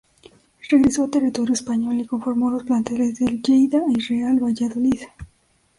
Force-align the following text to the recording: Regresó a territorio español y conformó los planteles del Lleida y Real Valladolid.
Regresó 0.67 1.03
a 1.03 1.11
territorio 1.11 1.53
español 1.53 1.99
y 1.99 2.07
conformó 2.07 2.49
los 2.49 2.63
planteles 2.63 3.19
del 3.19 3.39
Lleida 3.43 3.83
y 3.87 3.99
Real 3.99 4.39
Valladolid. 4.43 4.99